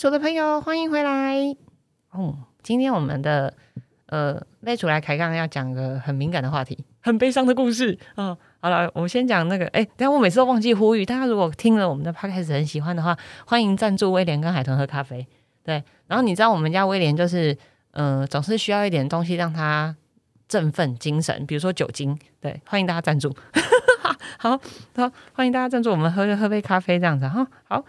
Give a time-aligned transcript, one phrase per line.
[0.00, 1.54] 楚的朋友，欢迎回来。
[2.12, 3.52] 哦，今天我们的
[4.06, 8.34] 呃赖楚来开杠要讲个很敏感的话题，很悲伤的故事啊。
[8.62, 13.14] 好了，我们先讲那个，哎，等下我每次都忘记呼吁大家，如果听了我们的 podcast 很喜欢的话，
[13.44, 15.26] 欢迎赞助威廉跟海豚喝咖啡。
[15.62, 17.54] 对，然后你知道我们家威廉就是
[17.90, 19.94] 呃总是需要一点东西让他
[20.48, 22.18] 振奋精神，比如说酒精。
[22.40, 23.30] 对，欢迎大家赞助。
[24.38, 24.58] 好
[24.96, 27.46] 好，欢迎大家赞助我们喝喝杯咖啡这样子哈。
[27.64, 27.84] 好，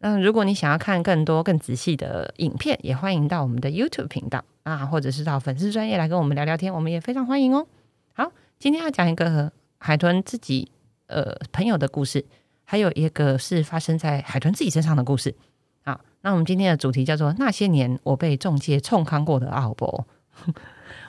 [0.00, 7.66] 那如果你想要看更多更仔细的影片，也欢迎到我们的 YouTube 频道啊，或者是到粉丝专业来跟我们聊聊天，我们也非常欢迎哦。
[8.12, 10.70] 好，今天要讲一个海豚自己
[11.06, 12.24] 呃朋友的故事，
[12.64, 15.34] 还有一个是发生在海豚自己身上的故事。
[15.82, 20.06] 好，那我们今天的主题叫做那些年我被中介冲康过的奥博。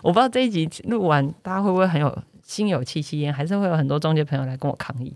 [0.01, 2.23] 我不知道这一集录完大家会不会很有。
[2.41, 5.13] 心有戚戚焉，还是会有很多中介朋友来跟我抗议。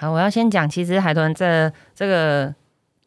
[0.00, 2.54] 好，我要先讲，其实海豚这这个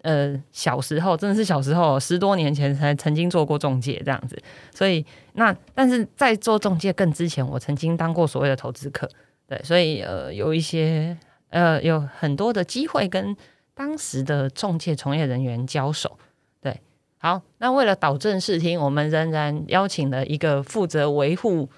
[0.01, 4.37] 呃小时候真的是小时候，十多年前才曾经做过中介这样子。
[4.75, 9.09] 所以那但是在做中介更之前，我曾经当过所谓的投资客，
[9.47, 11.17] 对，所以呃有一些
[11.49, 13.33] 呃有很多的机会跟
[13.73, 16.19] 当时的中介从业人员交手。
[16.59, 16.81] 对，
[17.19, 21.69] 好，那为了导正视听，我们仍然邀请了一个负责维护。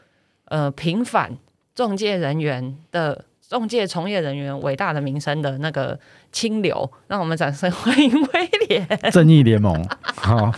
[0.46, 1.38] 呃，平反
[1.74, 5.98] 中介人员的中介从业人员伟大的名声的那个
[6.32, 8.88] 清流，让我们掌声欢迎威廉。
[9.14, 10.52] 正义联盟， 好，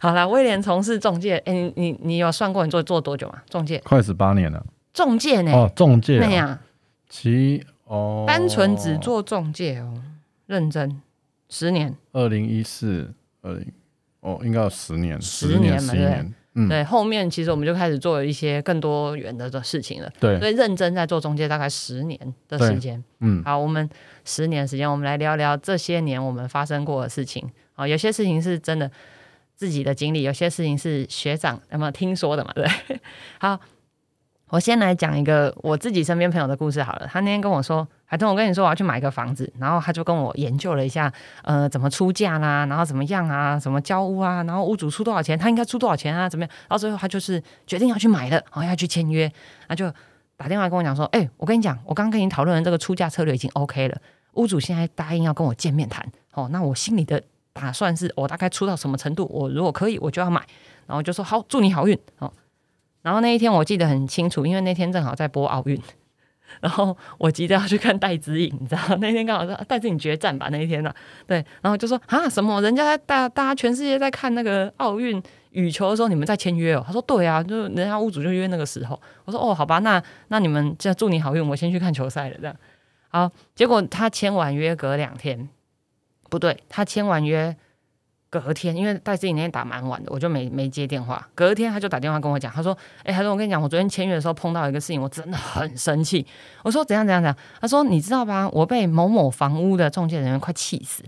[0.00, 3.40] 好了，威廉从事中介，哎，你你你有算过你做做多久吗？
[3.48, 4.66] 中介快十八年了。
[4.92, 5.52] 中介呢？
[5.52, 6.58] 哦，中介那样，
[7.08, 10.02] 其哦，单纯只做中介哦，
[10.46, 11.00] 认真
[11.48, 11.94] 十年。
[12.10, 13.72] 二零一四，二零
[14.18, 16.34] 哦，应该有十年，十年，十年。
[16.68, 20.10] 对，后面其实我们就开始做一些更多元的的事情了。
[20.18, 23.02] 对，所以认真在做中介大概十年的时间。
[23.20, 23.88] 嗯，好，我们
[24.24, 27.48] 十年时间，我们来聊聊这些年我们发生过的事情。
[27.74, 28.90] 啊，有些事情是真的
[29.54, 32.52] 自己的经历，有些事情是学长那么听说的嘛？
[32.54, 32.66] 对，
[33.38, 33.60] 好。
[34.50, 37.06] 我先来讲一个我自己身边朋友的故事好了。
[37.06, 46.50] 他那天跟我说：“海豚，我跟你说，我要去买一个房子。”然后他就跟我研究了一下，呃，怎么出价啦，然后怎么样啊，怎么交屋啊，然后屋主出多少钱，他应该出多少钱啊，怎么样？
[46.62, 49.30] 然后最后他就是决定要去买了，然后要去签约，
[49.68, 49.92] 那就
[50.38, 54.00] 打电话跟我讲说：“哎，我跟你讲，我刚跟你讨论的这个出价策略已经 OK 了，
[54.34, 56.06] 屋主现在答应要跟我见面谈。
[56.32, 60.40] 哦，那我心里的打算是我大概出到什么程度，我如果可以，我就要买。
[60.86, 62.32] 然后就说好，祝你好运哦。”
[63.02, 65.80] 然后那一天我记得很清楚，因为那天正好在播奥运，
[66.60, 70.92] 然后我急着要去看戴资颖，你知道 那天刚好是戴资颖决战吧那一天呢？
[71.26, 76.84] 对，然后就说啊什么，人家大大家全世界在看那个奥运羽球的时候，你们在签约哦？
[76.86, 79.00] 他说对啊，就人家屋主就约那个时候。
[79.24, 82.36] 我说哦，好吧，那那你们就祝你好运，我先去看球赛了。
[82.40, 82.56] 这样
[83.08, 85.48] 好，结果他签完约隔两天，
[86.28, 87.56] 不对，他签完约。
[88.30, 91.26] 隔天，因为戴思颖那天打蛮晚的，我就没没接电话。
[91.34, 96.26] 隔天他就打电话跟我讲，他说：“哎，他说我跟你讲，我昨天签约的时候碰到一个事情，我真的很生气。”
[96.62, 98.46] 我说：“怎样怎样怎样？”他说：“你知道吧？
[98.50, 101.02] 我被某某房屋的中介人员快气死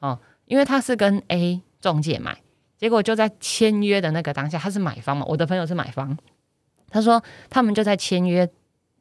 [0.00, 2.36] 哦，因为他是跟 A 中介买，
[2.76, 6.18] 结果就在签约的那个当下，他是买方嘛，我的朋友是买方。
[6.90, 8.50] 他说他们就在签约，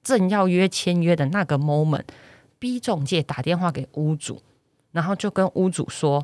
[0.03, 4.43] 正要约签约的那个 moment，B 中介打电话给屋主，
[4.91, 6.23] 然后就跟屋主说。”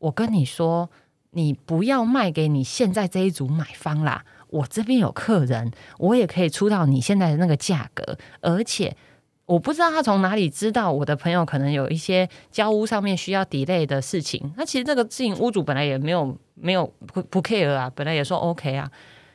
[0.00, 0.90] 我跟你说，
[1.30, 4.24] 你不要卖给你现在这一组买方啦。
[4.48, 8.18] 我这边有客人，我也可以出到你现在的那个价格。
[8.40, 8.96] 而且
[9.46, 14.52] 我不知道他从哪里知道我的朋友可能有一些交屋上面需要 delay 的事情。
[14.56, 18.90] 那其实这个事情屋主本来也没有没有不不 care 啊，本来也说 OK 啊，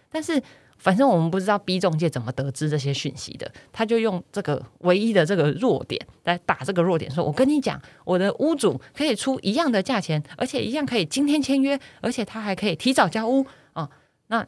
[0.09, 0.43] 但是。
[0.85, 13.43] 反正我们不知道 B 中介怎么得知这些讯息的，他就用这个唯一的这个弱点来打这个弱点，说我跟你讲，我的屋主可以出一样的价钱，而且一样可以今天签约，而且他还可以提早交屋
[13.73, 13.89] 啊。
[14.27, 14.45] 那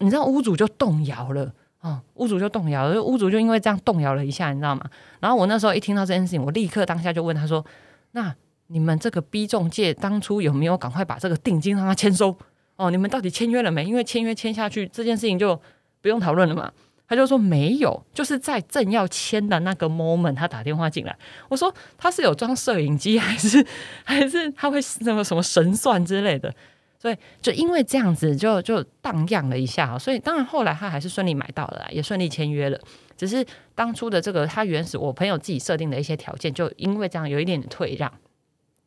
[0.00, 4.84] 你知道屋主就动摇了啊，屋主就动摇了，屋主就因为这样动摇了一下，你知道吗？
[5.20, 7.64] 然后我那时候一听到这件事情，我立刻当下就问他说
[8.10, 8.34] ：“那
[8.66, 12.36] 你们这个 B 中介当初有没有赶快把这个定金让他签收？”
[12.80, 13.84] 哦，你们到底签约了没？
[13.84, 15.60] 因为签约签下去这件事情就
[16.00, 16.72] 不用讨论了嘛。
[17.06, 21.14] 他就说没有，就是在正要签的那个 moment，他打电话进来。
[21.48, 23.66] 我说他是有装摄影机，还是
[24.04, 26.54] 还是他会什么什么神算之类的？
[27.00, 29.98] 所以就因为这样子，就就荡漾了一下。
[29.98, 32.78] 所以当然后来他还是顺利买到了，也顺利签约了。
[33.16, 33.44] 只是
[33.74, 38.12] 当初的这个他原始我朋友自己设定的一些条件，就因为这样有一点退让，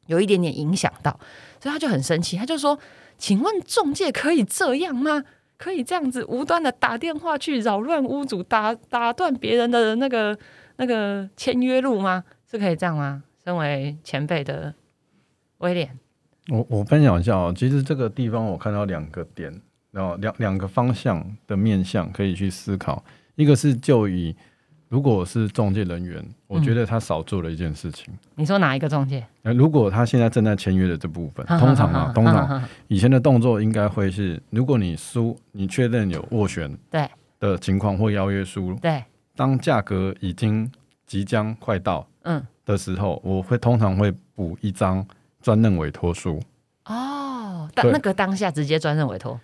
[0.08, 1.12] 有一点点影响到，
[1.60, 2.78] 所以他就很生气，他就说。
[3.16, 5.24] 请问中介可以这样吗？
[5.56, 10.38] 可以这样子无端的打电话去扰乱屋主，打打断别人的那个
[10.76, 12.26] 那个签约路吗？
[12.50, 13.24] 是可以这样吗？
[13.42, 14.74] 身为前辈的
[15.60, 15.98] 威廉，
[16.50, 19.62] 我我分享一下哦，其实这个地方我看到两个点，
[19.92, 23.02] 然后两两个方向的面向可以去思考。
[23.36, 24.36] 一个是就以
[24.94, 28.14] 如果是中介人员，我觉得他少做了一件事情。
[28.36, 29.26] 你说哪一个中介？
[29.42, 37.10] 呃，如果他现在正在签约的这部分，通常啊，通常以前的动作应该会是，如果你输，你确认有斡旋对
[37.40, 39.04] 的情况或邀约书，对，
[39.36, 40.72] 当价格已经
[41.08, 45.04] 即将快到嗯的时候，我会通常会补一张。
[45.42, 46.40] 专任委托书
[46.86, 49.38] 哦，当那个当下直接专任委托，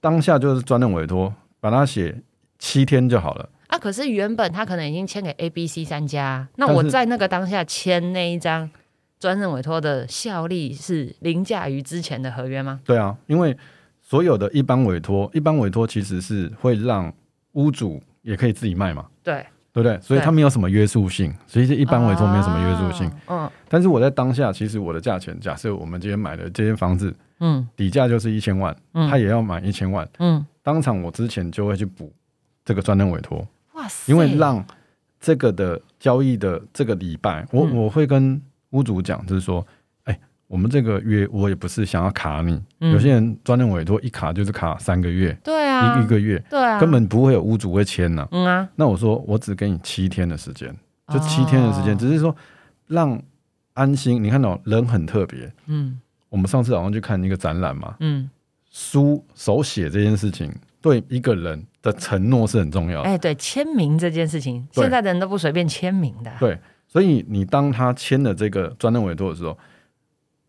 [0.00, 2.20] 当下就是专任委托，把它写
[2.58, 3.48] 七天就好了。
[3.74, 8.70] 啊，可是原本他可能已经签给 A、B、C 三家，那我在那个当下签那一张
[9.18, 12.80] 专任委托的效力是凌驾于之前的合约吗？
[12.84, 13.56] 对啊，因为
[14.00, 17.12] 所有的一般委托，一般委托其实是会让
[17.54, 19.06] 屋主也可以自己卖嘛。
[19.24, 19.44] 对。
[19.72, 20.00] 对不对？
[20.00, 23.10] 所以它没有什么约束性，所以一般委托没有什么约束性。
[23.26, 32.12] 嗯，但是我在当下，其实我的价钱，假设我们今天买的这间房子，嗯，底价就是一千万，嗯，他也要买一千万，嗯，当场我之前就会去补
[32.64, 33.44] 这个专任委托，
[33.84, 34.64] 哇塞，因为让
[35.20, 38.40] 这个的交易的这个礼拜，我我会跟
[38.70, 39.64] 屋主讲，就是说。
[40.04, 48.28] 哎我们这个月我也不是想要卡你，有些人专任委托一卡就是卡三个月，对啊，一一个月，对啊，根本不会有屋主会签呢。
[48.30, 50.72] 嗯啊，那我说我只给你七天的时间，
[51.08, 52.36] 就七天的时间，只是说
[52.86, 53.20] 让
[53.72, 54.22] 安心。
[54.22, 55.98] 你看到人很特别，嗯，
[56.28, 58.28] 我们上次好像去看一个展览嘛，嗯，
[58.70, 63.08] 书手写这件事情对一个人的承诺是很重要的。
[63.08, 66.32] 哎，对，签名这件事情，现在的人都不随便签名的。
[66.40, 66.58] 对，
[66.88, 69.56] 所以你当他签了这个专任委托的时候。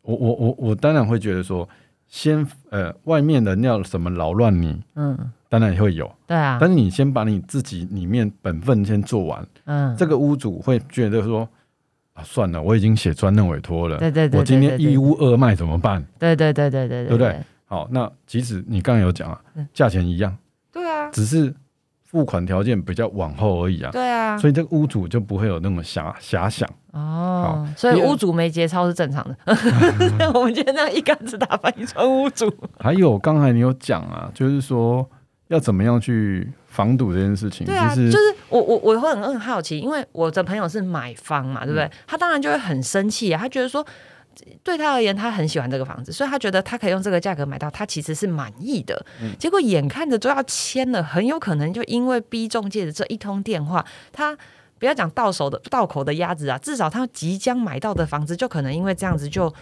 [0.08, 1.68] 我我我我当然会觉得说，
[2.08, 5.18] 先呃，外面的要什么扰乱你，嗯，
[5.50, 6.60] 当然也会有，对啊。
[6.62, 11.50] 但是你先把你自己里面本分先做完，嗯，这个屋主会觉得说，
[12.14, 16.06] 啊，算了，我已经写专任委托了，对对对，我今天一屋二卖怎么办？
[16.20, 17.42] 对对对对对，对不对？
[17.66, 19.42] 好，那即使你刚刚有讲啊，
[19.74, 20.38] 价钱一样，
[21.16, 21.56] 只是。
[22.08, 27.68] 付款条件比较往后而已啊，对啊，所以这个屋主就不会有那么遐遐想哦。
[27.76, 29.36] 所以屋主没节操是正常的。
[30.34, 32.50] 我们今天这样一竿子打翻一船屋主。
[32.80, 35.06] 还有刚才你有讲啊，就是说
[35.50, 37.66] 要怎么样去防堵这件事情。
[37.66, 41.90] 对啊，就是我我我会很很好奇，因为我的朋友是买方嘛，对不对？
[42.08, 43.86] 他当然就会很生气啊，他觉得说。
[44.64, 49.06] 对他而言，他很喜欢这个房子，所以他觉得他可以用这个价格买到，他其实是满意的。
[49.40, 54.38] 结果眼看着都要签了，很有可能就因为逼中介的这一通电话，他
[54.78, 59.54] 不要讲到手的到口的鸭子啊，至少他即将买到的房子就可能因为这样子就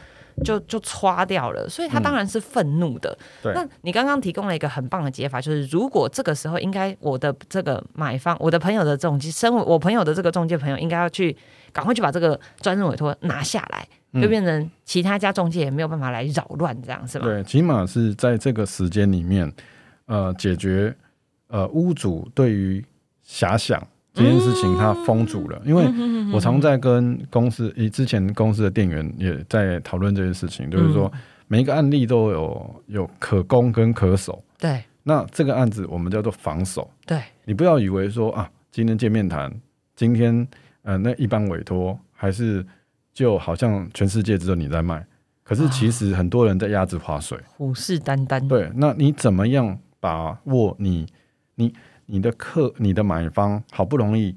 [0.43, 3.15] 就就刷掉了，所以他当然是愤怒的。
[3.43, 11.37] 那你刚刚提供了一个很棒的解法，就是如果这个时候应该我的这个买方，我的朋友的这种，身为我朋友的这个中介朋友，应该要去
[11.71, 13.87] 赶快去把这个专任委托拿下来。
[14.21, 17.25] 就变成其他家中介也没有办法来扰乱，这样是吗？
[17.25, 19.51] 对，起码是在这个时间里面，
[20.05, 20.95] 呃，解决
[21.47, 22.83] 呃屋主对于
[23.25, 23.81] 遐想
[24.13, 25.59] 这件事情他封住了。
[25.65, 25.85] 因为
[26.31, 31.11] 我常在跟公司，以之前公司的店员也在讨论这件事情，就是说
[31.47, 34.43] 每一个案例都有有可攻跟可守。
[34.59, 36.87] 对，那这个案子我们叫做防守。
[37.07, 39.51] 对，你不要以为说啊，今天见面谈，
[39.95, 40.47] 今天
[40.83, 42.63] 呃那一般委托还是。
[43.13, 45.05] 就好像全世界只有你在卖，
[45.43, 48.47] 可是其实很多人在鸭子划水，虎视眈眈。
[48.47, 51.05] 对，那你怎么样把握你
[51.55, 51.71] 你
[52.07, 54.35] 你的客你的买方好不容易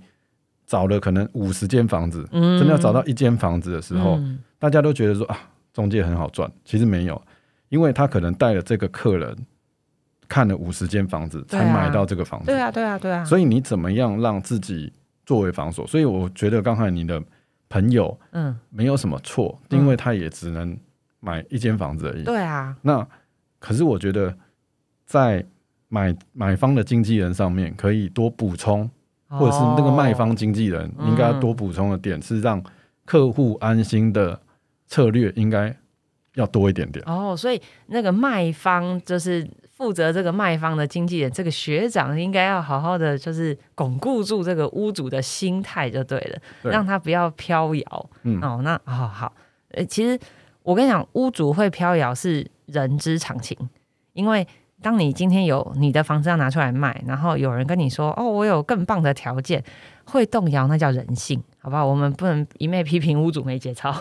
[0.66, 4.20] 找了可能五十间房子，真的要找到一间房子的时候，
[4.58, 5.38] 大家都觉得说啊
[5.72, 7.20] 中介很好赚，其实没有，
[7.70, 9.34] 因为他可能带了这个客人
[10.28, 12.46] 看了五十间房子才买到这个房子。
[12.46, 13.24] 对啊，对啊，对啊。
[13.24, 14.92] 所以你怎么样让自己
[15.24, 15.86] 作为防守？
[15.86, 17.22] 所以我觉得刚才你的。
[17.68, 20.76] 朋友，嗯，没有什么错，因为他也只能
[21.20, 22.24] 买一间房子而已。
[22.24, 23.06] 对啊，那
[23.58, 24.36] 可是我觉得
[25.04, 25.44] 在
[25.88, 28.90] 买买方的经纪人上面可以多补充，
[29.28, 32.62] 或者是那个卖方经纪人应该多补充的点是让
[33.04, 34.40] 客户安心的
[34.86, 35.76] 策略应该
[36.34, 37.04] 要多一点点。
[37.06, 39.48] 哦，所以那个卖方就是。
[39.76, 48.10] 负责这个卖方的经纪人，这个学长应该要好好的，就是巩固住这个屋主的心态就对了，让他不要飘摇。
[48.22, 49.30] 嗯，哦，那好好，
[49.72, 50.18] 呃，其实
[50.62, 53.54] 我跟你讲，屋主会飘摇是人之常情，
[54.14, 54.48] 因为
[54.80, 59.62] 当你今天有你的房子要拿出来卖，然后有人跟你说，哦，我有更棒的条件，
[60.06, 61.84] 会动摇，那叫人性，好不好？
[61.84, 63.94] 我们不能一昧批评屋主没节操。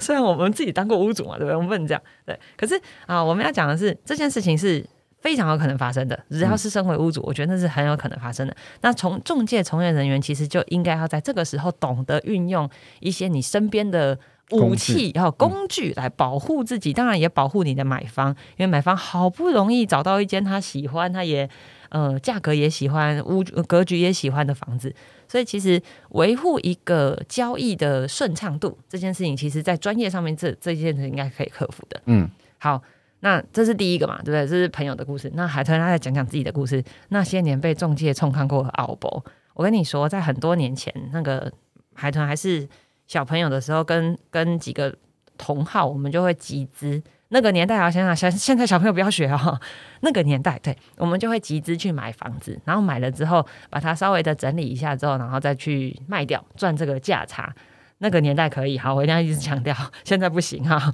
[0.04, 1.54] 虽然我们自己当过屋主嘛，对不对？
[1.54, 2.02] 我们不能这样。
[2.26, 4.84] 对，可是啊，我们要讲的是这件事情是
[5.20, 6.18] 非常有可能发生的。
[6.30, 8.56] 只要是身为屋主，我觉得那是很有可能发生的。
[8.80, 12.68] 那从中介从业人员其实就应该要在这个时候懂得运用
[13.00, 14.18] 一些你身边的
[14.52, 21.48] 武器，然后工具来保护自己，当然也保护你的买方，因为买方好不容易找到一间他喜欢，他也
[21.90, 24.92] 呃价格也喜欢，屋格局也喜欢的房子，
[25.30, 32.00] 所以其实维护一个交易的顺畅度这件事情，其实在专业上面这这件事应该可以克服的。
[32.06, 32.82] 嗯，好，
[33.20, 34.46] 那这是第一个嘛，对不对？
[34.46, 35.30] 这是朋友的故事。
[35.34, 41.52] 那海豚他再讲讲自己的故事，那些年被中介冲看过奥博，我跟你说，在很多年前，那个
[41.94, 42.68] 海豚还是。
[43.06, 44.94] 小朋友的时候，跟跟几个
[45.36, 47.02] 同好，我们就会集资。
[47.32, 49.60] 那个年代啊，想想现现在小朋友不要学啊。
[50.02, 57.54] 那个年代，对我们就会集资去买房子，然后买了之后，把它稍微的整理一下之后，然后再去卖掉，赚这个价差。
[57.98, 60.92] 那个年代可以，好，我一定要一直强调， 现在不行哈。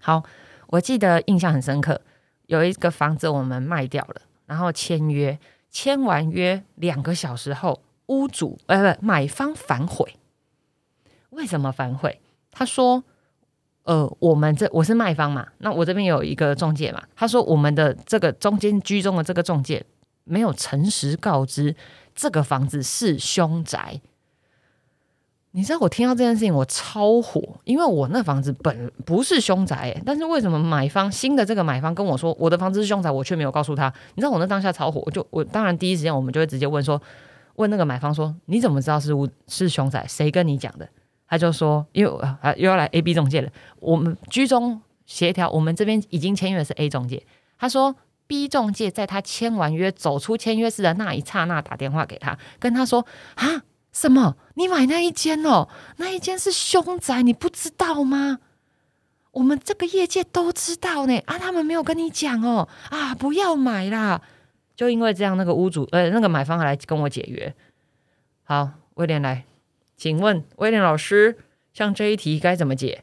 [0.00, 0.22] 好，
[0.68, 2.00] 我记得印象很深刻，
[2.46, 5.38] 有一个房子我们卖掉了，然后签约，
[5.70, 10.16] 签完约两个小时后，屋主呃不买方反悔。
[11.30, 12.20] 为什么反悔？
[12.52, 13.02] 他说
[13.84, 17.02] ：“呃，我们这我是卖方嘛，那我这边有一个中介嘛。
[17.14, 19.84] 他说我们的这个中间居中的这个中介
[20.24, 21.76] 没有诚实告知
[22.14, 24.00] 这个房子是凶宅。
[25.50, 33.92] 你知道我听到这件事情我超火，因为我那房子本不是凶宅，但是为什么买方新的这个买方跟我说我的房子是凶宅，我却没有告诉他？
[34.14, 37.00] 你知道我那当下超火，我就我当然第一时间我们就会直接问说，
[37.56, 39.12] 问那个买方说你怎么知道是
[39.46, 40.06] 是凶宅？
[40.08, 40.88] 谁跟你讲的？”
[41.26, 43.50] 他就说：“又啊，又要来 A、B 中介了。
[43.80, 47.24] 我们居中协调，我们这边已经签约的是 A 中介。
[47.58, 53.04] 他说 B 中介在他签完约走出签约室的那一刹那打电话给他，跟他说：
[53.36, 54.36] 啊，什么？
[54.54, 55.68] 你买那一间哦？
[55.96, 58.38] 那一间是凶宅，你不知道吗？
[59.32, 61.18] 我们这个业界都知道呢。
[61.26, 62.68] 啊，他们没有跟你讲哦。
[62.90, 64.20] 啊，不要买啦！
[64.76, 67.54] 就因为这样，那个屋主呃，那个买方还来跟我解约。
[68.44, 69.44] 好，威廉来。”
[69.96, 71.36] 请问威廉老师，
[71.72, 73.02] 像这一题该怎么解？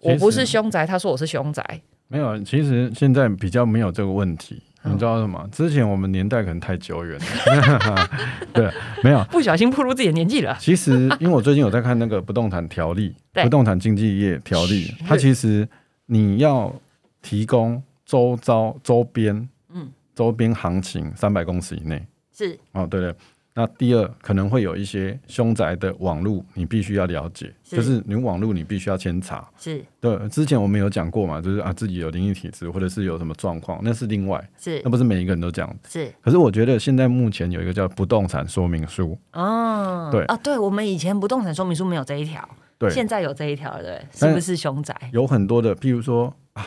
[0.00, 1.82] 我不是凶宅，他说我是凶宅。
[2.06, 5.46] 没有，其实现在比较没有这个问题，你知道什么？
[5.52, 8.08] 之前我们年代可能太久远了。
[8.54, 8.70] 对，
[9.02, 10.56] 没有不小心暴露自己的年纪了。
[10.60, 15.68] 其实，因为我最近有在看那个不动产条例， 不动产经纪业条例，它其实
[16.06, 16.72] 你要
[17.20, 23.14] 提供周遭周边，嗯，周边行情三百公尺以内是哦，对对。
[23.58, 29.50] 那第二可能会有一些凶宅的网路，你必须要了解，就是你网路你必须要先查。
[29.58, 29.84] 是。
[29.98, 34.80] 对，之前我们有讲过嘛，就是啊自己有灵异体质或者是有什么状况，那是另外，是。
[34.84, 35.76] 那不是每一个人都这样。
[35.88, 39.18] 是，可是我觉得现在目前有一个叫不动产说明书。
[39.32, 40.24] 哦，对。
[40.26, 42.48] 啊，对我们以前不动产说明书没有这一条，
[42.78, 44.94] 对，现在有这一条，对，是不是凶宅？
[45.12, 46.64] 有很多的，譬如说啊，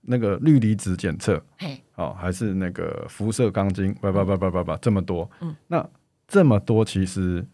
[0.00, 5.88] 那个氯离子检测，嘿，哦，还是那个辐射钢筋，叭叭叭叭叭叭这么多，嗯，那。
[6.32, 7.44] 这么多其实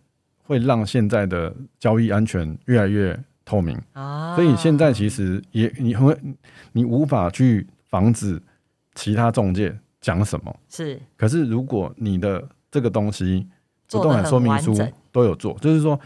[0.45, 3.77] 会让现在的交易安全越来越透明。
[3.93, 6.17] 啊，所以现在其实也你会
[6.71, 8.41] 你无法去防止
[8.95, 10.97] 其他中介讲什么，是。
[11.17, 13.45] 可是如果你的这个东西
[13.91, 14.73] 不动产说明书
[15.11, 15.99] 都有做，就是说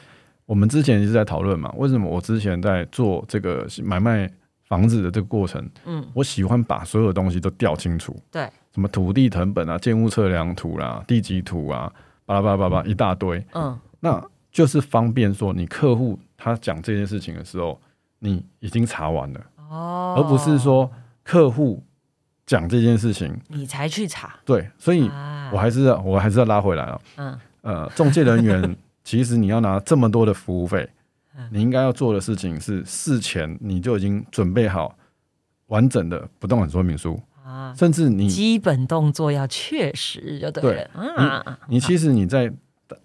[0.46, 4.26] 我们之前一直在讨论嘛，为什么我之前在做这个买卖
[4.64, 11.92] 房子的这个过程，嗯，我喜欢把所有东西都调清楚，对，什么土地成本啊、建物测量图啦、地籍图啊。
[12.40, 17.80] 巴拉巴拉巴拉一大堆，嗯，那就是方便说你客户他讲这件事情的时候，
[18.18, 19.40] 你已经查完了。
[19.70, 20.90] 哦，而不是说
[21.22, 21.82] 客户
[22.44, 23.34] 讲这件事情。
[23.48, 24.34] 你才去查。
[24.44, 25.10] 对，所以
[25.52, 27.00] 我还是我还是要拉回来了。
[27.16, 30.88] 嗯，呃，中介人员 其实你要拿这么多的服务费，
[31.50, 34.96] 你应该要做的事情是事前你就已经准备好
[35.66, 37.18] 完整的不动产说明书。
[37.52, 40.90] 啊，甚至你基本动作要确实就对了。
[41.16, 42.50] 啊，你其实你在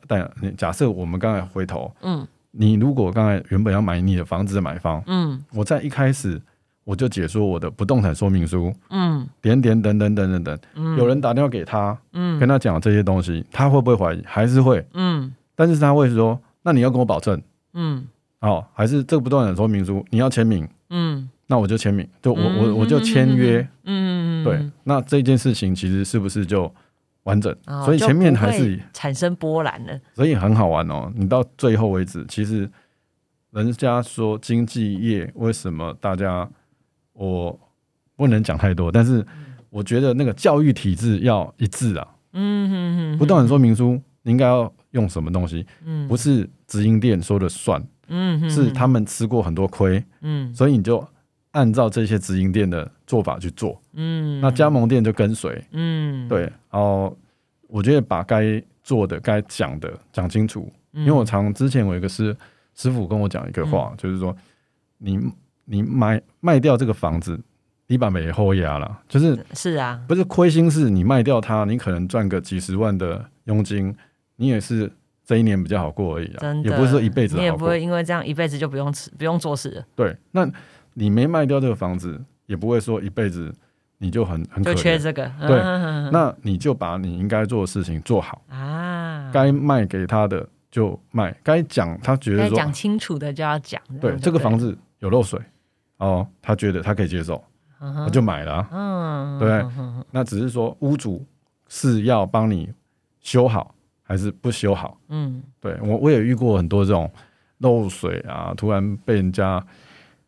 [0.08, 6.42] 但你假设我们刚才回头，嗯，你如果刚才原本要买你的房子的买方，嗯，我在一开始
[6.86, 14.24] 我就解说我的不动产说明书，嗯，点点等等等等等，嗯，有人打电话给他，嗯，跟他讲这些东西，他会不会怀疑？
[14.26, 17.42] 还是会，嗯，但是他会说，那你要跟我保证，
[17.74, 18.06] 嗯，
[18.40, 21.30] 哦，还是这个不动产说明书你要签名，嗯。
[21.50, 26.74] 那我就签名，就我我我就签约，嗯，对，那这件事情其实是不是就
[27.24, 27.56] 完整？
[27.86, 31.12] 所以前面还是产生波澜的，所以很好玩哦。
[31.16, 32.70] 你到最后为止，其实
[33.52, 36.50] 人家说经济业为什么大家
[37.14, 37.60] 我
[38.16, 39.26] 不能讲太多，但是
[39.70, 42.08] 我觉得那个教育体制要一致啊。
[42.34, 45.66] 嗯哼哼，不断的说明书应该要用什么东西？
[45.86, 51.06] 嗯，不是直营店说的算，嗯，是他们吃过很多亏，嗯，所以你就。
[51.58, 57.18] 按照这些直营店的做法去做，嗯，那加盟店就跟随，嗯，对，然后
[57.68, 62.36] 我觉得把该做的、该讲的讲清楚，因为我常之前有一个师
[62.76, 64.36] 师傅跟我讲一个话，就是说，
[65.00, 65.20] 你
[65.66, 67.40] 你买卖掉这个房子，
[67.88, 73.96] 你把美后压了，就是是啊，不是亏心事，你卖掉它，你可能赚个几十万的佣金，
[74.36, 74.92] 你也是
[75.26, 79.72] 这一年比较好过而已啊，也不是说一辈子，你也不会因为这样一辈子就不用吃不用做事。
[79.72, 79.86] 了。
[79.96, 80.48] 对，那
[80.98, 83.54] 你没卖掉这个房子，也不会说一辈子
[84.00, 85.60] 你就很很就缺这个，对，
[86.12, 90.48] 那你就把你应该做的事情做好啊，该卖给他的。
[90.70, 93.82] 就卖，该讲他觉得说讲清楚的就要讲。
[94.02, 95.40] 对，这个房子有漏水，
[95.96, 97.42] 哦，他觉得他可以接受，
[97.80, 98.68] 他就买了。
[98.72, 99.66] 嗯，对。
[100.12, 101.26] 那只是说屋主
[101.70, 102.70] 是要帮你
[103.22, 103.74] 修好
[104.04, 105.00] 还是不修好？
[105.08, 107.10] 嗯，对我我也遇过很多这种
[107.60, 109.66] 漏水啊，突然被人家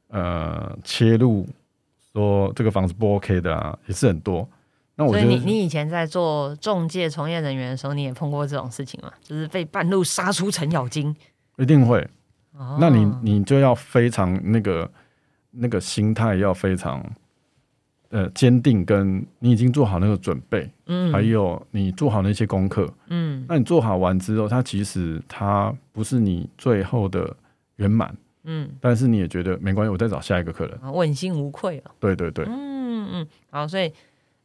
[0.10, 1.48] 呃切入
[2.14, 4.48] 说这个房子不 OK 的啊，也是很多。
[4.96, 9.12] 那我所以你你以前在做中介从业人员的时候，你也碰过这种事情吗？
[9.22, 11.16] 就是被半路杀出程咬金，
[11.58, 12.06] 一定会。
[12.78, 14.92] 那你你就要非常那个
[15.52, 17.02] 那个心态要非常
[18.10, 27.34] 呃坚定，跟你已经做好那个准备，嗯，还有你做好那些功课，嗯，那你做好完之后，它其实它不是你最后的
[27.78, 28.14] 圆满，
[28.50, 31.92] 嗯，但是你也觉得没关系，我再找下一个客人，问心无愧啊。
[32.00, 33.94] 对对对，嗯嗯，好，所以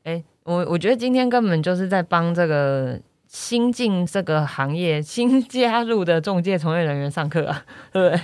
[0.02, 0.22] 哎。
[0.46, 8.22] 我我觉得今天根本就是在帮这个新进这个行业、新加入的中介从业人员上课啊， 对不对？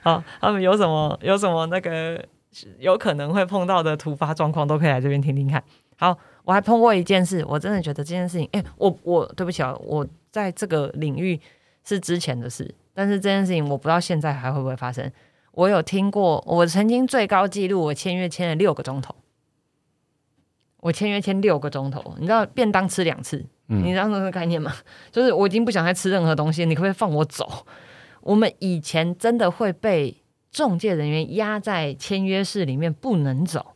[0.00, 2.24] 好，他们有什么有什么那个
[2.78, 5.62] 有可能会碰到的突发状况，都可以来这边听听看。
[5.98, 11.38] 好，我还碰过一件事，我真的觉得这件事情，哎，我我对不起啊，我在这个领域
[11.84, 15.10] 是之前的事，但是这件事情我不知道现在还会不会发生。
[15.52, 19.14] 我有听过，我曾经最高纪录，我签约签了六个钟头。
[20.78, 24.74] 我签约签六个钟头，你知道便当吃两次，你知道那个概念吗？
[25.10, 27.66] 就是我已经不想再吃任何东西，你可不可以放我走？
[28.22, 33.74] 我们以前真的会被中介人员压在签约室里面不能走，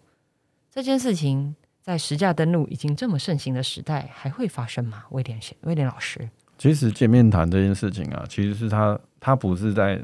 [0.71, 5.05] 这件事情在实价登录已经这么盛行的时代还会发生吗？
[5.11, 6.31] 威廉先，威廉老师，
[6.65, 10.03] 其实见面谈这件事情啊，其实是他他不是在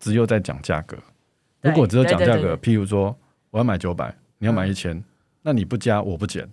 [0.00, 0.96] 只有在讲价格，
[1.60, 3.16] 如果只有讲价格，譬如说
[3.50, 5.00] 我要买九百，你要买一千。
[5.42, 6.48] 那你不加，我不减，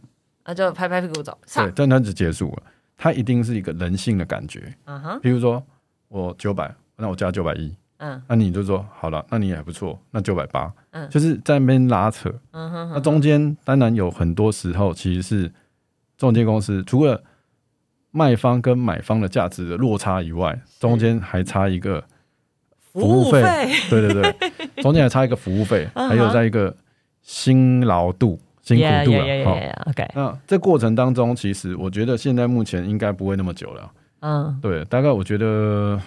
[0.46, 1.36] 那就拍拍屁股走。
[1.56, 2.64] 对，这样子结束了。
[2.96, 4.72] 它一定是一个人性的感觉。
[4.86, 5.20] 嗯哼。
[5.22, 5.66] 比如说
[6.08, 7.76] 我九百，那我加九百一。
[7.98, 8.22] 嗯。
[8.28, 10.72] 那你就说好了，那你也还不错，那九百八。
[10.92, 11.10] 嗯。
[11.10, 12.32] 就是在那边拉扯。
[12.52, 12.92] 嗯哼。
[12.94, 15.52] 那中间当然有很多时候，其实是
[16.16, 17.24] 中介公司除了
[18.18, 22.04] 卖方跟买方的价值的落差以外，中间还差一个
[22.92, 23.42] 服务费。
[23.90, 24.36] 对对对，
[24.82, 26.76] 中间还差一个服务费，还有在一个
[27.22, 28.40] 辛劳度。
[28.64, 30.06] 辛苦度了，好，OK。
[30.14, 33.90] 那这过程当中，其实我觉得现在目前应该不会那么久了。
[34.20, 35.98] 嗯，对，大概我觉得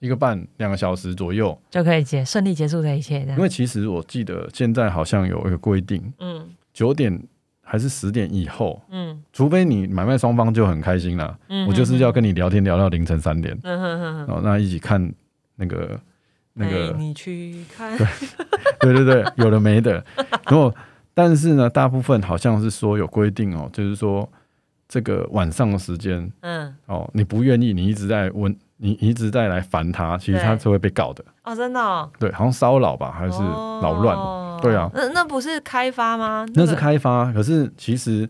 [0.00, 3.20] 一个半两个小时左右就可以结顺利结束这一切。
[3.20, 7.22] 因为其实我记得现在好像有一个规定，嗯，九点
[7.68, 15.12] 还是十点以后，嗯，除非你买卖双方就很开心了，嗯，我就是要跟你聊天聊到凌晨三点，嗯哼哼，哦，那一起看
[15.56, 16.00] 那个
[16.54, 17.98] 那个，你去看，
[18.78, 20.02] 对 对对，有的没的，
[20.46, 20.72] 然后。
[21.18, 24.28] 但是呢，大部分好像是说有规定哦，就是说
[24.86, 31.24] 这个晚上的时间，嗯，哦，你不愿意，你一直在问，你一直在来烦他，其实他是会被告的。
[31.42, 34.14] 哦，真的，对，好像骚扰吧，还是扰乱，
[34.60, 36.46] 对啊，那那不是开发吗？
[36.54, 38.28] 那是开发，可是其实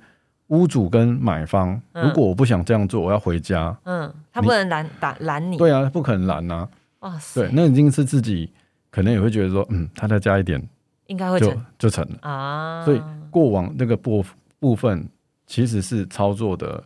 [0.48, 6.68] 屋主跟买方，如果我不想这样做，我要回家，嗯，他不能拦打拦你，对啊，不可能拦呐，
[7.00, 8.52] 哇塞，对，那已经是自己
[8.90, 10.62] 可能也会觉得说，嗯，他再加一点。
[11.08, 12.18] 应该会就就成了。
[12.28, 14.24] 啊，所以过往那个部
[14.58, 15.08] 部分
[15.46, 16.82] 其实是操作的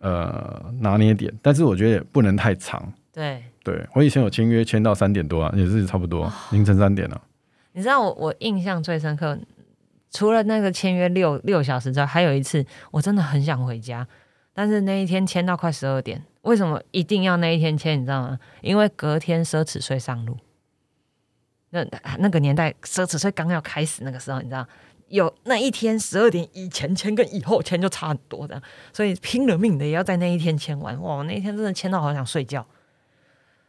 [0.00, 2.92] 呃拿捏点，但是我觉得也不能太长。
[3.12, 7.22] 对，对我以前有签约签到三点多啊，也是差不多凌晨三点了。
[7.76, 9.38] 你知道我我印象最深刻，
[10.10, 14.08] 除了那个签约六六小时之外，还有一次我真的很想回家，
[14.54, 16.24] 但是那一天签到快十二点。
[16.40, 18.00] 为什么一定要那一天签？
[18.00, 18.38] 你知道吗？
[18.62, 20.38] 因为隔天奢侈税上路。
[21.68, 21.86] 那
[22.18, 24.66] 那个年代，奢侈税刚要开始那个时候，你知道，
[25.08, 30.98] 有那一天十二点以前签跟以后签就差很多的，所以拼了命的也要在那一天签完。
[31.02, 32.66] 哇，那一天真的签到好想睡觉。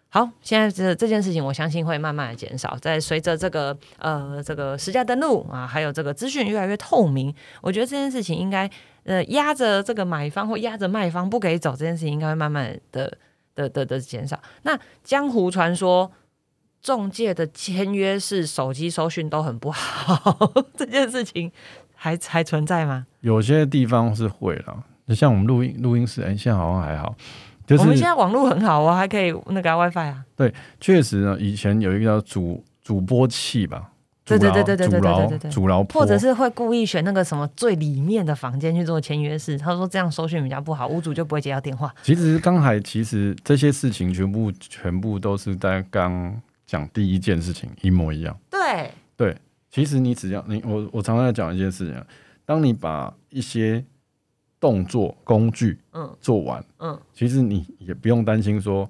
[0.10, 8.70] 好，现在这这件事情，我相信会慢慢的减少，在随着这个呃这个实价登录啊，还有这个资讯越来越透明，我觉得这件事情应该
[9.04, 13.18] 呃压着这个买方或压着卖方不给走，这件事情应该会慢慢的
[13.56, 14.40] 的的的减少。
[14.64, 16.12] 那江湖传说。
[16.80, 21.52] 中介的签约是手机收讯都很不好，这件事情
[21.96, 23.08] 还还存在吗？
[23.22, 27.14] 有些地方是会了，像我们录音录音室，哎，现在好像还好。
[27.68, 30.24] 就是我们现在网络很好哦，还可以那个 WiFi 啊。
[30.38, 33.92] 对，确实呢，以前有一个叫主主播器吧，
[34.24, 39.58] 对对对对对对对对对，阻挠，或者是会故意选那个什么最里面的房间去做签约式。
[39.58, 41.94] 他说这样收讯比较不好，屋主就不会接到电话。
[42.04, 46.34] 其实刚才其实这些事情全部全部都是在刚
[46.66, 48.34] 讲第一件事情一模一样。
[48.50, 49.36] 对对，
[49.70, 52.02] 其实你只要你我我常常在讲一件事情，
[52.46, 53.84] 当你把一些
[54.60, 56.16] 动作工具嗯。
[56.20, 58.90] 做完嗯，其实你也不用担心说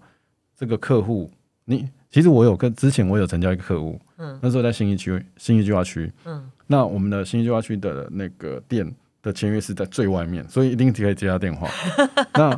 [0.56, 1.30] 这个客户
[1.66, 1.90] 你。
[2.10, 8.90] 其实我有跟之前我有成交一个客户，嗯，那时候在新一区新一计划区，嗯，那我们的新一计划区的那个店
[9.22, 11.68] 的签约是在最外面，所以一定可以接到电话。
[12.34, 12.58] 那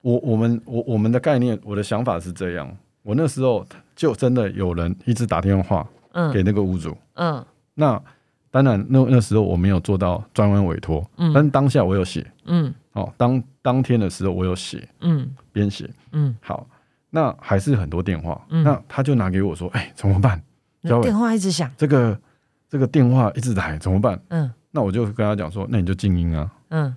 [0.00, 7.42] 我我们我我们的概念，我的想法是这样，我那时候就真的有人一直打电话，嗯，给那个屋主，嗯，
[7.74, 8.02] 那
[8.50, 16.66] 当然那那时候我没有做到专门委托，嗯，但当下我有写，嗯，哦，当当天的时候我有写，嗯，编写，嗯，好。
[17.10, 20.38] 那还是很多电话，那他就拿给我说：“哎，怎么办？
[20.82, 22.20] 电话一直响，这个
[22.68, 26.94] 这个电话一直来，怎么办？”嗯，那我就跟他讲说：“那你就静音啊。”嗯，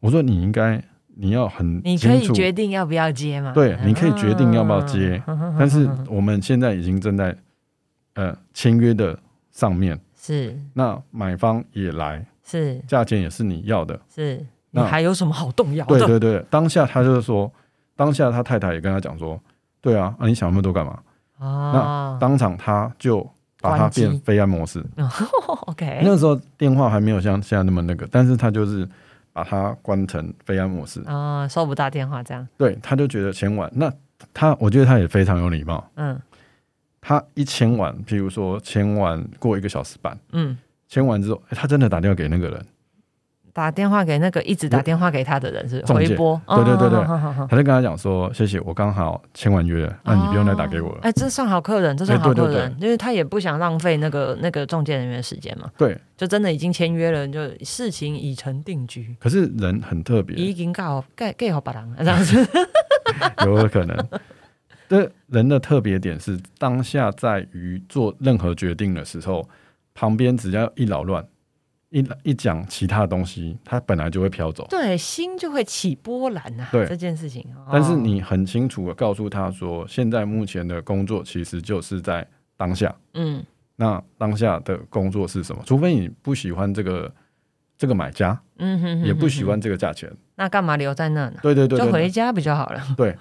[0.00, 0.78] 我说：“你应该
[1.14, 3.52] 你要很你可以决定要不要接吗？
[3.54, 5.22] 对，你可以决定要不要接，
[5.58, 7.34] 但是 我们现在已经正在
[8.16, 9.18] 呃签约的
[9.50, 15.98] 上面是，那买方也来是，价钱也是你要的，是，那还有什么好动摇的？
[15.98, 17.52] 对对对，当下他就是说，
[17.94, 19.38] 当下他太太也跟他讲说。
[19.82, 20.98] 对啊，啊，你想那么多干嘛？
[21.38, 23.20] 那当场他就
[23.60, 24.82] 把它变非安模式。
[25.66, 28.88] OK，那时候电话还没有像现在那么那个，但是他就是
[29.34, 31.02] 把它关成非安模式。
[31.02, 32.48] 啊，收不到电话这样。
[32.56, 33.92] 对，他就觉得签完，那
[34.32, 35.86] 他我觉得他也非常有礼貌。
[35.96, 36.18] 嗯，
[37.06, 40.56] 他一签完，譬如说签完过一个小时半，嗯，
[40.88, 42.66] 签完之后，他真的打电话给那个人。
[43.52, 47.04] 打电话给那个一直打电话给他的人是回拨，对对对对，
[47.48, 50.98] 他就跟他讲说谢谢，我刚好签完约，那你不用再打给我了。
[51.02, 55.70] 哎，这算好客人，这算好客人，因为他也不想浪费那个那个中介人员的时间嘛。
[55.78, 59.14] 对，就真的已经签约了，就事情已成定局。
[59.20, 62.44] 可是人很特别，已经告盖盖好把郎这样子，
[63.46, 63.96] 有可能。
[64.88, 69.48] 这人的特别点是当下在于做任何决定的时候，
[69.94, 71.26] 旁边只要一扰乱。
[71.90, 76.68] 一一讲其他的东西，他本来就会飘走，对，心就会起波澜啊。
[76.72, 82.92] 对这件事情，但是你很清楚的告诉他说，现在目前的工作其实就是在当下。
[83.12, 83.44] 嗯，
[83.76, 85.62] 那当下的工作是什么？
[85.64, 87.14] 除非你不喜欢这个
[87.84, 91.38] 这个买家，嗯哼，也不喜欢这个价钱，那干嘛留在那呢？
[91.42, 92.82] 对对对，就回家不就好了？
[92.96, 93.14] 对。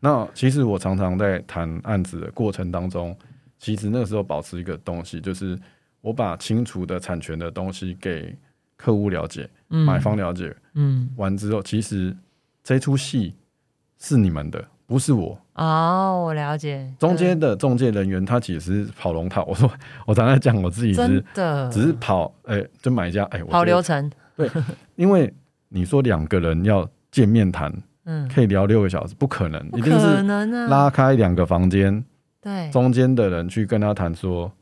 [0.00, 3.16] 那其实我常常在谈案子的过程当中，
[3.58, 5.58] 其实那时候保持一个东西就是。
[6.02, 8.36] 我把清楚的产权的东西给
[8.76, 12.12] 客户了解，嗯买方了解，嗯，完之后，其实
[12.64, 13.36] 这出戏
[14.00, 15.38] 是你们的，不是我。
[15.54, 16.86] 哦，我了解。
[16.98, 19.70] 中间的中介人员他其实跑龙套，我说
[20.06, 24.10] 我常常讲我自己是的，只是跑，哎，就买家，哎，跑流程。
[24.36, 24.50] 对，
[24.96, 25.32] 因为
[25.70, 27.72] 你说两个人要见面谈，
[28.04, 30.22] 嗯，可以聊六个小时，不可能，一定是
[30.68, 32.04] 拉开两个房间，
[32.42, 34.52] 对，中间的人去跟他谈说。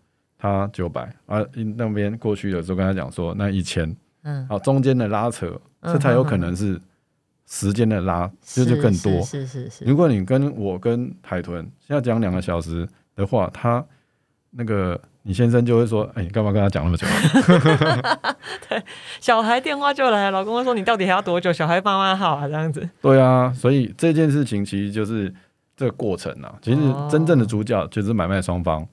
[0.42, 1.44] 他九百啊，
[1.76, 6.80] 那边过去的时候跟他讲说那一千，嗯，好，中间的拉扯，这才有可能是
[7.50, 9.20] 时间的拉，就是更多。
[9.22, 9.84] 是是是。
[9.84, 13.84] 如果你跟我跟海豚要讲两个小时的话，他
[14.52, 17.06] 那个你先生就会说，哎，你干嘛跟他讲那么久？
[18.68, 18.80] 对，
[19.20, 21.52] 小孩电话就来，老公会说你到底还要多久？
[21.52, 22.88] 小孩妈妈好啊，这样子。
[23.02, 25.34] 对啊，所以这件事情其实就是
[25.76, 28.86] 这个过程啊，其实真正的主角就是买卖双方。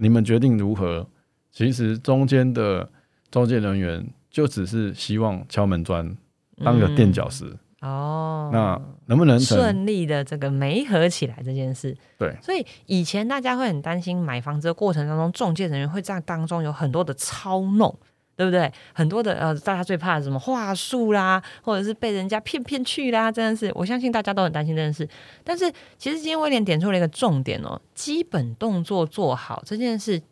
[0.00, 1.06] 你们决定如何？
[1.52, 2.88] 其实中间的
[3.30, 6.16] 中介人员就只是希望敲门砖，
[6.64, 7.56] 当个垫脚石。
[7.80, 11.96] 哦，那能不能顺利的这个媒合起来这件事？
[12.18, 17.96] 对，所以以前大家会很担心买房子的过程当中，中介人员会在当中有很多的操弄。
[18.36, 18.72] 对不对？
[18.94, 25.06] 很多的呃，大家最怕什么话术啦，或者是被人家骗骗去啦，真的是，我相信大家都很担心这件事。
[25.44, 30.22] 但是其实今天威廉点出了一个重点哦，基本动作做好这件事，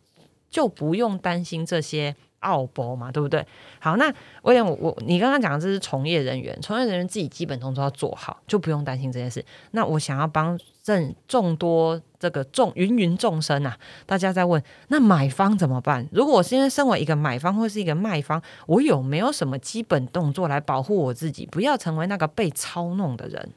[0.49, 2.15] 就不用担心这些。
[2.39, 3.45] 奥博嘛，对不对？
[3.79, 9.43] 好，那威廉，我我你刚刚讲的这是从业人员，从业人员自己基本动作要做好，就不用担心这件事。
[9.71, 16.07] 那我想要帮正众多这个众芸芸众生啊，大家在问，那买方怎么办？
[16.11, 23.49] 如果我现在身为一个买方或是一个卖方，我有没有什么基本动作来保护我自己，不要成为那个被操弄的人？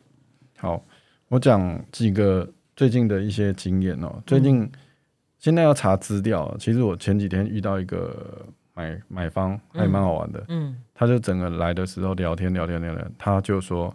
[0.58, 0.82] 好，
[1.28, 4.22] 我讲几个最近的一些经验哦。
[4.26, 4.70] 最近
[5.38, 8.44] 现在要查资料，其实我前几天遇到一个。
[8.74, 13.94] 买买方还蛮好玩的，嗯，他就整个来的时候聊天聊天聊天，他就说，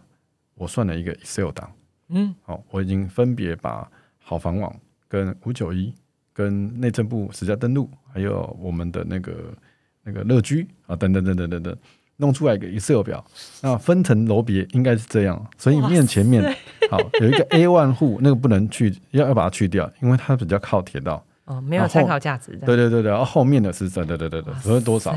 [0.56, 1.72] 我算了一个 Excel 档，
[2.10, 4.74] 嗯，好，我已经分别把好房网
[5.08, 5.94] 跟五九一
[6.32, 9.54] 跟内政部实价登录，还有我们的那个
[10.04, 11.78] 那个乐居啊，等等等等等等，
[12.18, 13.26] 弄出来一个 Excel 表，
[13.62, 16.44] 那分层楼别应该是这样，所以面前面
[16.92, 22.52] 好有一个 A one 户，那个不能去，要要把它去掉，因为它比较靠铁道，哦，没有参考价值。
[22.66, 25.14] 对对对对，然后后面的是对对对对对，所以多少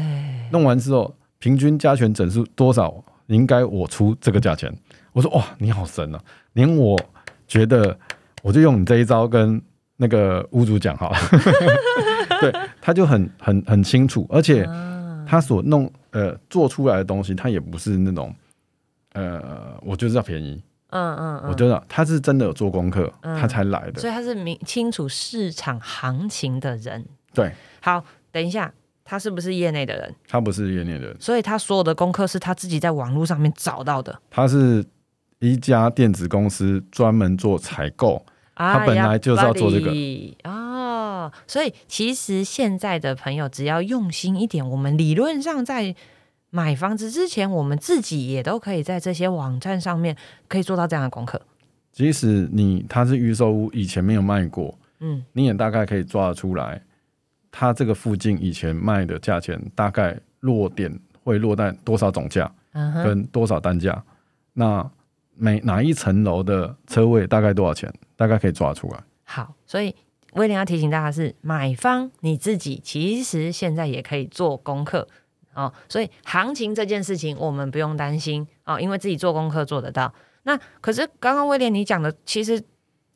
[0.50, 4.74] 弄完之后，平均加权整数多少，应该我出这个价钱。
[5.12, 6.20] 我说哇，你好神啊，
[6.54, 6.98] 连我
[7.46, 7.96] 觉得
[8.42, 9.62] 我就用你这一招跟。
[10.02, 11.18] 那个屋主讲好了，
[12.40, 14.66] 对，他就很很很清楚，而且
[15.26, 18.34] 他所弄呃做出来的东西，他也不是那种
[19.12, 20.58] 呃，我就知道便宜，
[20.90, 27.04] 嗯嗯，我知道他是真的有做功课，他才来的，所以他是明清楚市场行情的人。
[27.32, 28.72] 对，好，等一下，
[29.04, 30.14] 他是不是业内的人？
[30.28, 34.20] 他不是业内的人，所以他所有的功课是他自己在网络上面找到的。
[34.30, 34.84] 他是
[35.38, 38.24] 一家电子公司，专门做采购。
[38.56, 39.90] 他本来就是要做这个
[40.44, 45.94] 哦，所以其实现在的朋友只要用心一点，我们理论上在
[46.50, 50.16] 买房子之前，我们自己也都可以在这些网站上面
[50.48, 51.40] 可以做到这样的功课。
[51.92, 56.82] 即使你它是预售屋，以前没有卖过，嗯，你也大概可以抓得出来，
[57.50, 64.02] 它这个附近以前卖的价钱大概落点会落在多少总价，跟多少单价，
[64.52, 64.88] 那
[65.34, 67.92] 每哪一层楼的车位大概多少钱？
[68.16, 69.02] 大概可以抓出来。
[69.24, 69.94] 好，所以
[70.34, 75.08] 威廉要提醒大家是买方你自己，其实现在也可以做功课
[75.54, 75.72] 哦。
[75.88, 80.12] 所以行情这件事情我们不用担心哦，因为自己做功课做得到。
[80.44, 82.62] 那可是刚刚威廉你讲的，其实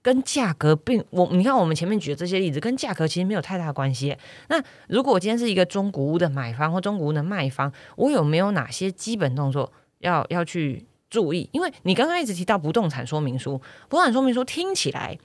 [0.02, 4.16] 跟价格并我你看我们前面举的这些例子，跟价格其实没有太大关系。
[4.48, 10.86] 那如果今天是一个中古屋的买方或中古屋的卖方，我有没有哪些基本动作要要去？
[11.10, 13.56] 注意，因为你刚刚一直提到不动产说明书，
[13.88, 15.16] 不动产说明书听起来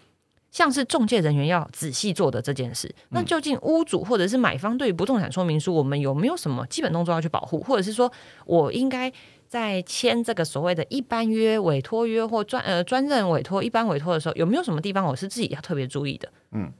[0.51, 2.93] 像是中介人员要仔细做的这件事。
[3.09, 8.11] 那究竟屋主或者是买方对于不动产说明书，我们有没有什么基本动作要去保护，或者是说
[8.45, 9.11] 我应该
[9.47, 16.31] 在签这个所谓的一般约、委托约或专呃专任委托、一般委托的时候，有没有什么地方我是自己要特别注意的？
[16.51, 16.71] 嗯，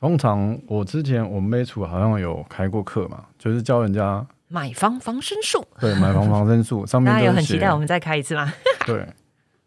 [0.00, 4.26] 通常我之前我们美处好像有开过课嘛，就是教人家。
[4.48, 8.52] 买房防身术，对，买房防身术上面大家有很期待我们再开一次吗？
[8.86, 9.04] 对，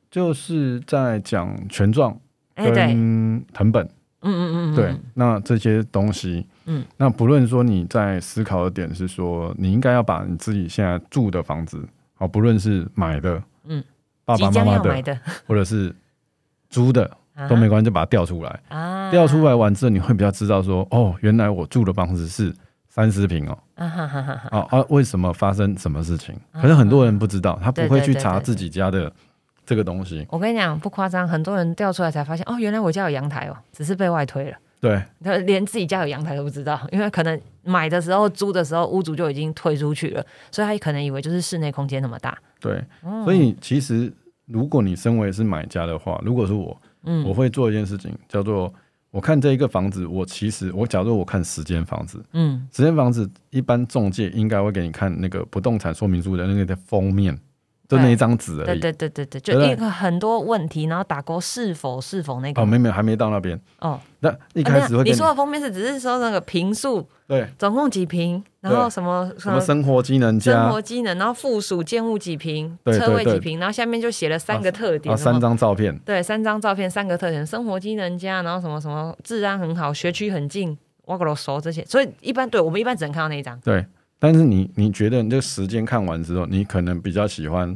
[0.10, 2.18] 就是在讲权状
[2.64, 3.86] 跟藤本，
[4.22, 11.84] 嗯嗯嗯，对，那这些东西，嗯，那不论说你在思考的点是说，你应该要把你自己现在住的房子，
[12.16, 13.84] 好，不论是买的，嗯，
[14.26, 15.96] 爸爸妈妈的，或者是
[16.70, 17.10] 租的
[17.48, 18.60] 都没关系，就把它调出来。
[18.70, 22.54] 啊，调出来完之后，你会比较知道说，哦，原来我住的房子是。
[22.92, 24.84] 三十平哦，啊啊！
[24.90, 26.36] 为什么发生什么事情？
[26.52, 29.10] 可是很多人不知道，他不会去查自己家的
[29.70, 30.26] 这个东西。
[30.32, 34.58] 我跟你讲，不夸张，很多人调出来才发现，哦，原来我家有阳台哦，只是被外推了。
[34.82, 42.36] 对，他连自己家有阳台都不知道，因为可能买的时候、租的时候，屋主就已经推出去了，所以他可能以为就是室内空间那么大。
[42.60, 42.84] 对，
[43.24, 44.12] 所以其实
[44.48, 48.74] 如果你身为是买家的话，如果是我，嗯，我会做一件事情，叫做。
[49.12, 57.36] 我看这一个房子，我其实我假如我看十间房子，嗯，十间房子一般中介应该会给你看那个不动产说明书的那个的封面，
[57.90, 58.80] 就那一张纸而已。
[58.80, 62.62] 对对对对对，就一个很多问题，然后打勾是否是否那个。
[62.62, 63.60] 哦，没没还没到那边。
[63.80, 67.06] 哦，那一开始会你说的封面是只是说那个平数。
[67.28, 68.44] 对，总共几平？
[68.62, 75.98] 然后什么什么生活机能加生活机能，然后附属建物几平，车位几平，然后下面就写了三个特点，三张照片。
[76.00, 81.84] 对，三张照片，三个特点：生活机能加，然后什么什么治安很好，学区很近，我可都熟这些。
[81.86, 83.58] 所以一般对我们一般只能看到那一张。
[83.62, 83.86] 对，
[84.20, 87.76] 但是你你觉得你这个时间看完之后，你可能比较喜欢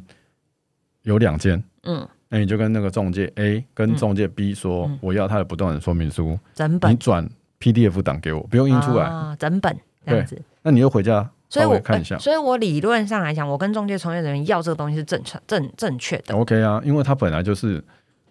[1.03, 7.27] 有两件，嗯，那你就跟那个中介 A 跟中介 B 说，我要他的不动产说明书，整本，你转。
[7.60, 9.73] PDF 档给我，不用印出来，啊整本
[10.06, 10.38] 这样子。
[10.63, 12.17] 那你又回家所以我看一下。
[12.17, 16.36] 所以我理论上来讲，我跟中介从业人员要这个东西是正确、正正确的。
[16.36, 17.82] OK 啊，因为他本来就是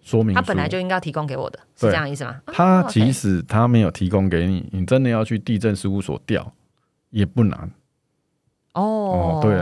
[0.03, 2.39] 说明，他本来就应该提供给我的，是这样意思吗？
[2.45, 6.53] 他即使他没有提供给你，你真的要去地震事务所调，
[7.09, 7.71] 也不难。
[8.73, 9.57] 哦，对，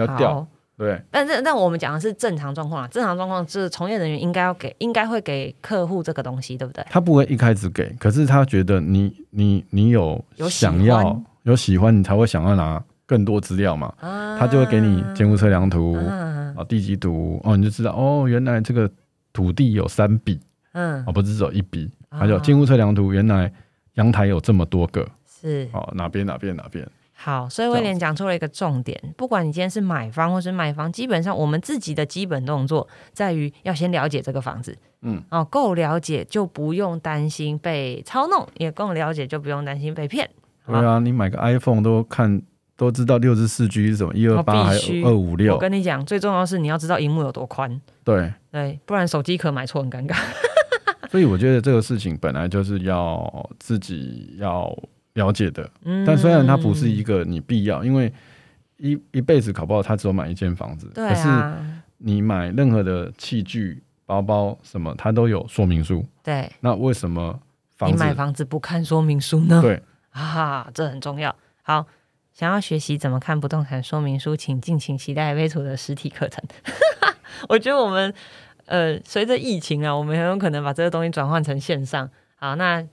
[0.00, 0.46] 要掉。
[0.76, 6.86] 对，但是但我们讲的是正常状况啊，正常状况是从业人员应该要给，应该会给客户这个东西，对不对？
[6.88, 13.92] 他不会一开始给，可是他觉得你你你有想要有喜欢，你才会想要拿更多资料嘛，
[14.38, 18.88] 他就会给你建筑测量图啊、地基图哦，你就知道哦，原来这个
[19.32, 20.38] 土地有三笔，
[20.74, 23.52] 嗯，哦不是只有一笔，还有建筑测量图，原来
[23.94, 25.68] 阳台有这么多个，是。
[25.72, 26.88] 哦哪边哪边哪边。
[27.20, 40.30] 好，所以威廉讲出了一个重点，不管你今天是买方或是卖方，基本上我们自己的基本动作在于要先了解这个房子，嗯，哦，够了解就不用担心被操弄，也够了解就不用担心被骗。
[40.64, 42.40] 对啊，你买个 iPhone 都看
[42.76, 45.54] 都知道六十四 G 是什么，一二八还是二五六？
[45.54, 47.80] 我跟你讲，最重要是你要知道荧幕有多宽。
[48.04, 50.16] 对对，不然手机壳买错很尴尬。
[51.10, 54.72] 所以我觉得这个事情本来就是要自己要。
[55.18, 55.68] 了解的，
[56.06, 58.10] 但虽然它不是一个你必要，因为
[58.76, 60.86] 一一辈子考不好，他只有买一间房子。
[60.94, 61.28] 可是
[61.98, 66.06] 你买任何的器具、包包什么，它都有说明书。
[66.22, 67.38] 对，那为什么
[67.84, 69.60] 你买房子不看说明书呢？
[69.60, 69.82] 对
[70.14, 71.34] 啊，这很重要。
[71.62, 71.84] 好，
[72.32, 76.40] 想要学习怎么看不动产说明书，请敬请期待微图的实体课程。
[77.50, 78.14] 我觉得我们
[78.66, 82.08] 呃，随着疫情啊，我们很有可能把这个东西转换成线上。
[82.36, 82.86] 好，那。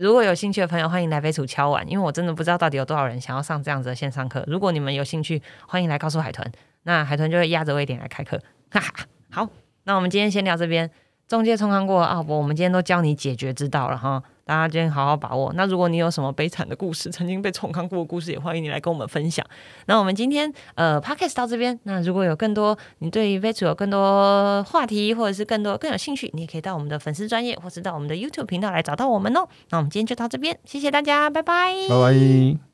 [0.00, 4.42] 如果有兴趣的朋友，欢迎来飞楚敲碗，因为我真的不知道到底有多少人想要上这样子的线上课。
[4.46, 6.50] 如果你们有兴趣，欢迎来告诉海豚，
[6.84, 8.40] 那海豚就会压着位点来开课。
[8.70, 9.46] 哈哈，好，
[9.84, 10.90] 那我们今天先聊这边。
[11.28, 14.22] 中介冲康过啊，不，我们今天都教你解决之道了哈。
[14.50, 15.52] 大家今天好好把握。
[15.54, 19.46] 那如果你有什么悲惨的故事，曾经被重康过的故事，也欢迎你来跟我们分享。
[19.86, 21.78] 那我们今天呃，podcast 到这边。
[21.84, 29.46] 那如果有更多你对飞楚有更多话题，或者是更多更有兴趣，你也可以到我们的粉丝专业，或是到我们的 YouTube 频道来找到我们哦。
[29.68, 32.69] 那我们今天就到这边，谢谢大家，拜拜，拜拜。